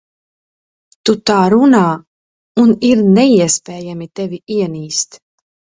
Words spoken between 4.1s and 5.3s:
tevi ienīst.